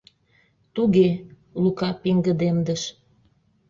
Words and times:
—Туге,— 0.75 1.09
Лука 1.61 1.89
пеҥгыдемдыш. 2.01 2.81